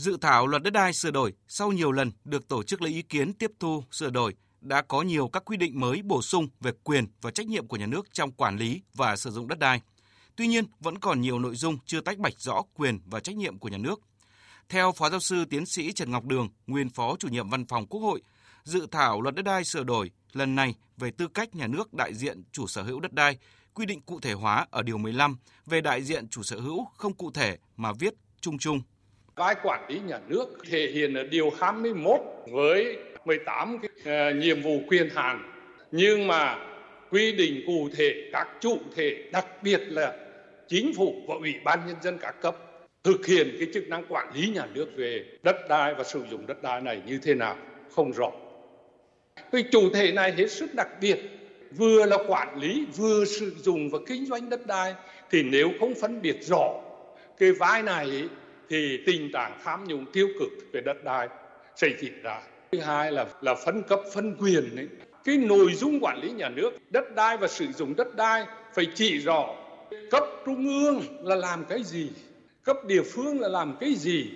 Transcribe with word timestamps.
Dự 0.00 0.16
thảo 0.20 0.46
luật 0.46 0.62
đất 0.62 0.70
đai 0.70 0.92
sửa 0.92 1.10
đổi 1.10 1.32
sau 1.48 1.72
nhiều 1.72 1.92
lần 1.92 2.12
được 2.24 2.48
tổ 2.48 2.62
chức 2.62 2.82
lấy 2.82 2.92
ý 2.92 3.02
kiến 3.02 3.32
tiếp 3.32 3.50
thu 3.60 3.84
sửa 3.90 4.10
đổi 4.10 4.34
đã 4.60 4.82
có 4.82 5.02
nhiều 5.02 5.28
các 5.28 5.44
quy 5.44 5.56
định 5.56 5.80
mới 5.80 6.02
bổ 6.02 6.22
sung 6.22 6.48
về 6.60 6.72
quyền 6.84 7.06
và 7.22 7.30
trách 7.30 7.46
nhiệm 7.46 7.66
của 7.66 7.76
nhà 7.76 7.86
nước 7.86 8.06
trong 8.12 8.32
quản 8.32 8.56
lý 8.56 8.82
và 8.94 9.16
sử 9.16 9.30
dụng 9.30 9.48
đất 9.48 9.58
đai. 9.58 9.80
Tuy 10.36 10.46
nhiên, 10.46 10.64
vẫn 10.78 10.98
còn 10.98 11.20
nhiều 11.20 11.38
nội 11.38 11.56
dung 11.56 11.78
chưa 11.86 12.00
tách 12.00 12.18
bạch 12.18 12.32
rõ 12.38 12.62
quyền 12.74 13.00
và 13.06 13.20
trách 13.20 13.36
nhiệm 13.36 13.58
của 13.58 13.68
nhà 13.68 13.78
nước. 13.78 14.00
Theo 14.68 14.92
Phó 14.92 15.10
Giáo 15.10 15.20
sư 15.20 15.44
Tiến 15.50 15.66
sĩ 15.66 15.92
Trần 15.92 16.10
Ngọc 16.10 16.24
Đường, 16.24 16.48
nguyên 16.66 16.90
Phó 16.90 17.16
Chủ 17.18 17.28
nhiệm 17.28 17.50
Văn 17.50 17.66
phòng 17.66 17.86
Quốc 17.86 18.00
hội, 18.00 18.22
dự 18.64 18.86
thảo 18.90 19.20
luật 19.20 19.34
đất 19.34 19.42
đai 19.42 19.64
sửa 19.64 19.84
đổi 19.84 20.10
lần 20.32 20.54
này 20.54 20.74
về 20.96 21.10
tư 21.10 21.28
cách 21.28 21.54
nhà 21.54 21.66
nước 21.66 21.94
đại 21.94 22.14
diện 22.14 22.42
chủ 22.52 22.66
sở 22.66 22.82
hữu 22.82 23.00
đất 23.00 23.12
đai 23.12 23.38
quy 23.74 23.86
định 23.86 24.00
cụ 24.00 24.20
thể 24.20 24.32
hóa 24.32 24.66
ở 24.70 24.82
điều 24.82 24.98
15 24.98 25.36
về 25.66 25.80
đại 25.80 26.02
diện 26.02 26.28
chủ 26.28 26.42
sở 26.42 26.60
hữu 26.60 26.84
không 26.84 27.14
cụ 27.14 27.30
thể 27.30 27.58
mà 27.76 27.92
viết 27.92 28.14
chung 28.40 28.58
chung. 28.58 28.80
Vai 29.40 29.56
quản 29.62 29.80
lý 29.88 30.00
nhà 30.06 30.20
nước 30.28 30.46
thể 30.70 30.86
hiện 30.86 31.14
ở 31.14 31.24
điều 31.24 31.52
21 31.60 32.20
với 32.50 32.98
18 33.24 33.78
cái, 33.78 34.30
uh, 34.30 34.36
nhiệm 34.36 34.62
vụ 34.62 34.80
quyền 34.88 35.08
hạn 35.08 35.52
nhưng 35.90 36.26
mà 36.26 36.58
quy 37.10 37.32
định 37.32 37.62
cụ 37.66 37.88
thể 37.96 38.30
các 38.32 38.48
chủ 38.60 38.78
thể 38.96 39.16
đặc 39.32 39.46
biệt 39.62 39.80
là 39.88 40.14
chính 40.68 40.92
phủ 40.96 41.14
và 41.28 41.34
ủy 41.34 41.54
ban 41.64 41.86
nhân 41.86 41.96
dân 42.02 42.18
các 42.20 42.34
cấp 42.42 42.56
thực 43.04 43.26
hiện 43.26 43.56
cái 43.58 43.68
chức 43.74 43.88
năng 43.88 44.04
quản 44.08 44.34
lý 44.34 44.48
nhà 44.48 44.66
nước 44.74 44.88
về 44.96 45.24
đất 45.42 45.56
đai 45.68 45.94
và 45.94 46.04
sử 46.04 46.24
dụng 46.30 46.46
đất 46.46 46.62
đai 46.62 46.80
này 46.80 47.02
như 47.06 47.18
thế 47.22 47.34
nào 47.34 47.56
không 47.90 48.12
rõ. 48.12 48.30
Cái 49.52 49.64
chủ 49.70 49.90
thể 49.94 50.12
này 50.12 50.32
hết 50.32 50.50
sức 50.50 50.74
đặc 50.74 50.88
biệt 51.00 51.18
vừa 51.70 52.06
là 52.06 52.16
quản 52.28 52.60
lý 52.60 52.86
vừa 52.96 53.24
sử 53.24 53.54
dụng 53.58 53.90
và 53.90 53.98
kinh 54.06 54.26
doanh 54.26 54.50
đất 54.50 54.66
đai 54.66 54.94
thì 55.30 55.42
nếu 55.42 55.70
không 55.80 55.94
phân 56.00 56.22
biệt 56.22 56.36
rõ 56.42 56.80
cái 57.38 57.52
vai 57.52 57.82
này 57.82 58.28
thì 58.70 58.98
tình 59.06 59.32
trạng 59.32 59.58
tham 59.64 59.84
nhũng 59.84 60.12
tiêu 60.12 60.28
cực 60.38 60.48
về 60.72 60.80
đất 60.80 61.04
đai 61.04 61.28
xảy 61.76 61.94
ra 62.22 62.40
thứ 62.72 62.80
hai 62.80 63.12
là 63.12 63.26
là 63.40 63.54
phân 63.54 63.82
cấp 63.82 64.00
phân 64.14 64.36
quyền 64.36 64.76
ấy. 64.76 64.88
cái 65.24 65.36
nội 65.36 65.74
dung 65.74 66.00
quản 66.00 66.20
lý 66.22 66.30
nhà 66.30 66.48
nước 66.48 66.70
đất 66.90 67.14
đai 67.14 67.36
và 67.36 67.48
sử 67.48 67.66
dụng 67.72 67.96
đất 67.96 68.16
đai 68.16 68.46
phải 68.74 68.86
chỉ 68.94 69.18
rõ 69.18 69.54
cấp 70.10 70.24
trung 70.46 70.68
ương 70.68 71.02
là 71.22 71.36
làm 71.36 71.64
cái 71.64 71.82
gì 71.82 72.10
cấp 72.64 72.76
địa 72.86 73.02
phương 73.02 73.40
là 73.40 73.48
làm 73.48 73.76
cái 73.80 73.94
gì 73.94 74.30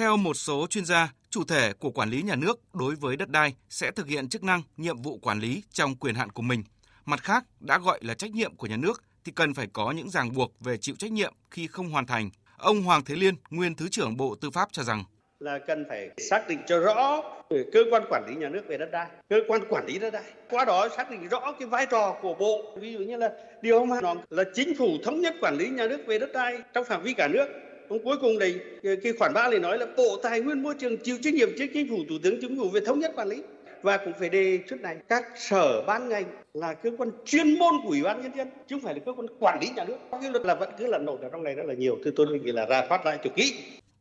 theo 0.00 0.16
một 0.16 0.34
số 0.34 0.66
chuyên 0.70 0.84
gia, 0.84 1.12
chủ 1.30 1.44
thể 1.44 1.72
của 1.72 1.90
quản 1.90 2.10
lý 2.10 2.22
nhà 2.22 2.36
nước 2.36 2.60
đối 2.72 2.94
với 2.94 3.16
đất 3.16 3.28
đai 3.28 3.54
sẽ 3.70 3.90
thực 3.90 4.06
hiện 4.06 4.28
chức 4.28 4.42
năng, 4.42 4.62
nhiệm 4.76 5.02
vụ 5.02 5.18
quản 5.18 5.40
lý 5.40 5.62
trong 5.70 5.96
quyền 5.96 6.14
hạn 6.14 6.30
của 6.30 6.42
mình. 6.42 6.64
Mặt 7.04 7.22
khác, 7.22 7.44
đã 7.60 7.78
gọi 7.78 7.98
là 8.02 8.14
trách 8.14 8.30
nhiệm 8.30 8.56
của 8.56 8.66
nhà 8.66 8.76
nước 8.76 9.02
thì 9.24 9.32
cần 9.32 9.54
phải 9.54 9.66
có 9.72 9.90
những 9.90 10.10
ràng 10.10 10.32
buộc 10.32 10.60
về 10.60 10.76
chịu 10.76 10.94
trách 10.98 11.12
nhiệm 11.12 11.34
khi 11.50 11.66
không 11.66 11.90
hoàn 11.90 12.06
thành. 12.06 12.30
Ông 12.62 12.82
Hoàng 12.82 13.02
Thế 13.06 13.14
Liên, 13.14 13.34
nguyên 13.50 13.74
Thứ 13.74 13.88
trưởng 13.88 14.16
Bộ 14.16 14.34
Tư 14.40 14.50
pháp 14.50 14.68
cho 14.72 14.82
rằng 14.82 15.04
là 15.40 15.58
cần 15.58 15.84
phải 15.88 16.10
xác 16.18 16.48
định 16.48 16.58
cho 16.66 16.80
rõ 16.80 17.22
cơ 17.50 17.84
quan 17.90 18.02
quản 18.10 18.24
lý 18.28 18.34
nhà 18.34 18.48
nước 18.48 18.62
về 18.68 18.78
đất 18.78 18.90
đai, 18.92 19.06
cơ 19.28 19.36
quan 19.48 19.60
quản 19.68 19.86
lý 19.86 19.98
đất 19.98 20.10
đai. 20.10 20.22
Qua 20.50 20.64
đó 20.64 20.88
xác 20.96 21.10
định 21.10 21.28
rõ 21.28 21.52
cái 21.58 21.68
vai 21.68 21.86
trò 21.90 22.18
của 22.22 22.34
bộ. 22.34 22.76
Ví 22.80 22.92
dụ 22.92 22.98
như 22.98 23.16
là 23.16 23.30
điều 23.62 23.84
mà 23.84 24.00
nó 24.00 24.14
là 24.30 24.44
chính 24.54 24.74
phủ 24.74 24.88
thống 25.04 25.20
nhất 25.20 25.34
quản 25.40 25.56
lý 25.56 25.68
nhà 25.68 25.86
nước 25.86 26.06
về 26.06 26.18
đất 26.18 26.30
đai 26.34 26.58
trong 26.72 26.84
phạm 26.84 27.02
vi 27.02 27.12
cả 27.12 27.28
nước 27.28 27.48
Ông 27.88 28.04
cuối 28.04 28.16
cùng 28.20 28.38
này 28.38 28.54
cái 29.02 29.12
khoản 29.18 29.32
3 29.34 29.48
này 29.48 29.58
nói 29.58 29.78
là 29.78 29.86
Bộ 29.96 30.16
Tài 30.22 30.40
nguyên 30.40 30.62
Môi 30.62 30.74
trường 30.78 30.96
chịu 30.96 31.16
trách 31.22 31.34
nhiệm 31.34 31.48
trước 31.58 31.66
chính 31.74 31.88
phủ, 31.88 31.96
Thủ 32.08 32.14
tướng 32.22 32.40
chính 32.40 32.58
phủ 32.58 32.68
về 32.68 32.80
thống 32.86 33.00
nhất 33.00 33.12
quản 33.16 33.28
lý 33.28 33.42
và 33.82 33.96
cũng 33.96 34.12
phải 34.18 34.28
đề 34.28 34.60
xuất 34.70 34.80
này 34.80 34.96
các 35.08 35.24
sở 35.36 35.82
ban 35.86 36.08
ngành 36.08 36.24
là 36.54 36.74
cơ 36.74 36.90
quan 36.98 37.10
chuyên 37.24 37.58
môn 37.58 37.74
của 37.82 37.88
ủy 37.88 38.02
ban 38.02 38.22
nhân 38.22 38.32
dân 38.36 38.48
chứ 38.68 38.76
không 38.76 38.80
phải 38.80 38.94
là 38.94 39.00
cơ 39.06 39.12
quan 39.12 39.26
quản 39.40 39.58
lý 39.60 39.68
nhà 39.76 39.84
nước 39.84 39.96
cái 40.10 40.30
luật 40.30 40.46
là 40.46 40.54
vẫn 40.54 40.70
cứ 40.78 40.86
là 40.86 40.98
nổ 40.98 41.16
ở 41.22 41.28
trong 41.32 41.42
này 41.42 41.54
rất 41.54 41.66
là 41.66 41.74
nhiều 41.74 41.98
thì 42.04 42.10
tôi 42.16 42.26
nghĩ 42.26 42.52
là 42.52 42.66
ra 42.66 42.86
phát 42.88 43.06
lại 43.06 43.18
cho 43.24 43.30
kỹ 43.36 43.52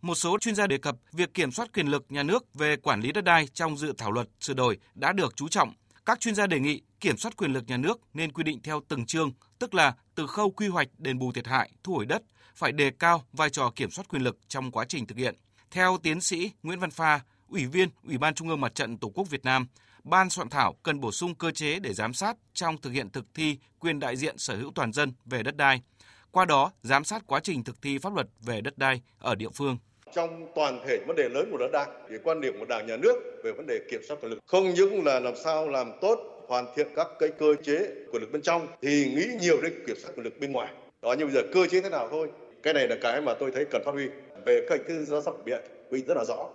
một 0.01 0.15
số 0.15 0.37
chuyên 0.39 0.55
gia 0.55 0.67
đề 0.67 0.77
cập 0.77 0.95
việc 1.13 1.33
kiểm 1.33 1.51
soát 1.51 1.73
quyền 1.73 1.87
lực 1.87 2.05
nhà 2.09 2.23
nước 2.23 2.53
về 2.53 2.75
quản 2.75 3.01
lý 3.01 3.11
đất 3.11 3.23
đai 3.23 3.47
trong 3.53 3.77
dự 3.77 3.93
thảo 3.97 4.11
luật 4.11 4.27
sửa 4.39 4.53
đổi 4.53 4.77
đã 4.95 5.13
được 5.13 5.35
chú 5.35 5.47
trọng. 5.47 5.73
Các 6.05 6.19
chuyên 6.19 6.35
gia 6.35 6.47
đề 6.47 6.59
nghị 6.59 6.81
kiểm 6.99 7.17
soát 7.17 7.37
quyền 7.37 7.53
lực 7.53 7.63
nhà 7.67 7.77
nước 7.77 7.99
nên 8.13 8.31
quy 8.31 8.43
định 8.43 8.59
theo 8.63 8.81
từng 8.87 9.05
chương, 9.05 9.31
tức 9.59 9.73
là 9.73 9.93
từ 10.15 10.27
khâu 10.27 10.51
quy 10.51 10.67
hoạch 10.67 10.87
đền 10.97 11.19
bù 11.19 11.31
thiệt 11.31 11.47
hại, 11.47 11.71
thu 11.83 11.93
hồi 11.93 12.05
đất, 12.05 12.21
phải 12.55 12.71
đề 12.71 12.91
cao 12.99 13.23
vai 13.33 13.49
trò 13.49 13.71
kiểm 13.75 13.91
soát 13.91 14.05
quyền 14.09 14.23
lực 14.23 14.37
trong 14.47 14.71
quá 14.71 14.85
trình 14.85 15.07
thực 15.07 15.17
hiện. 15.17 15.35
Theo 15.71 15.97
tiến 16.03 16.21
sĩ 16.21 16.51
Nguyễn 16.63 16.79
Văn 16.79 16.91
Pha, 16.91 17.19
Ủy 17.51 17.65
viên 17.65 17.89
Ủy 18.07 18.17
ban 18.17 18.33
Trung 18.33 18.49
ương 18.49 18.61
Mặt 18.61 18.75
trận 18.75 18.97
Tổ 18.97 19.09
quốc 19.09 19.29
Việt 19.29 19.45
Nam, 19.45 19.67
ban 20.03 20.29
soạn 20.29 20.49
thảo 20.49 20.75
cần 20.83 20.99
bổ 20.99 21.11
sung 21.11 21.35
cơ 21.35 21.51
chế 21.51 21.79
để 21.79 21.93
giám 21.93 22.13
sát 22.13 22.37
trong 22.53 22.77
thực 22.77 22.89
hiện 22.89 23.09
thực 23.09 23.25
thi 23.33 23.57
quyền 23.79 23.99
đại 23.99 24.15
diện 24.15 24.37
sở 24.37 24.55
hữu 24.55 24.71
toàn 24.75 24.93
dân 24.93 25.13
về 25.25 25.43
đất 25.43 25.57
đai. 25.57 25.81
Qua 26.31 26.45
đó, 26.45 26.71
giám 26.83 27.03
sát 27.03 27.23
quá 27.27 27.39
trình 27.43 27.63
thực 27.63 27.81
thi 27.81 27.97
pháp 27.97 28.13
luật 28.13 28.27
về 28.41 28.61
đất 28.61 28.77
đai 28.77 29.01
ở 29.19 29.35
địa 29.35 29.49
phương. 29.55 29.77
Trong 30.15 30.47
toàn 30.55 30.79
thể 30.87 30.99
vấn 31.07 31.15
đề 31.15 31.29
lớn 31.29 31.49
của 31.51 31.57
đất 31.57 31.69
đai 31.73 31.85
thì 32.09 32.15
quan 32.23 32.41
điểm 32.41 32.53
của 32.59 32.65
đảng 32.65 32.87
nhà 32.87 32.97
nước 32.97 33.41
về 33.43 33.51
vấn 33.51 33.67
đề 33.67 33.79
kiểm 33.91 34.01
soát 34.07 34.17
quyền 34.21 34.31
lực 34.31 34.39
không 34.45 34.73
những 34.73 35.05
là 35.05 35.19
làm 35.19 35.33
sao 35.43 35.69
làm 35.69 35.91
tốt 36.01 36.19
hoàn 36.47 36.65
thiện 36.75 36.87
các 36.95 37.07
cái 37.19 37.29
cơ 37.39 37.55
chế 37.63 37.77
quyền 38.11 38.21
lực 38.21 38.31
bên 38.31 38.41
trong 38.41 38.67
thì 38.81 39.11
nghĩ 39.15 39.25
nhiều 39.41 39.61
đến 39.61 39.73
kiểm 39.87 39.95
soát 40.01 40.11
quyền 40.15 40.23
lực 40.23 40.39
bên 40.39 40.51
ngoài. 40.51 40.73
Đó 41.01 41.15
nhưng 41.17 41.27
bây 41.27 41.35
giờ 41.35 41.41
cơ 41.53 41.67
chế 41.67 41.81
thế 41.81 41.89
nào 41.89 42.07
thôi? 42.11 42.29
Cái 42.63 42.73
này 42.73 42.87
là 42.87 42.95
cái 43.01 43.21
mà 43.21 43.33
tôi 43.39 43.51
thấy 43.51 43.65
cần 43.71 43.81
phát 43.85 43.91
huy. 43.91 44.07
Về 44.45 44.65
cái 44.69 44.77
thức 44.87 45.05
giám 45.05 45.21
sát 45.21 45.31
biển 45.45 45.61
quy 45.89 46.01
rất 46.01 46.17
là 46.17 46.23
rõ. 46.27 46.49